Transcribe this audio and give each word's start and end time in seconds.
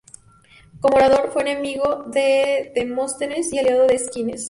Como 0.79 0.95
orador 0.97 1.29
fue 1.31 1.43
enemigo 1.43 2.05
de 2.07 2.71
Demóstenes 2.73 3.53
y 3.53 3.59
aliado 3.59 3.85
de 3.85 3.93
Esquines. 3.93 4.39